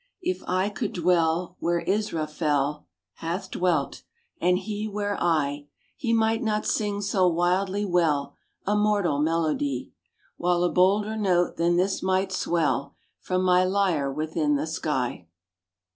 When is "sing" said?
6.65-7.03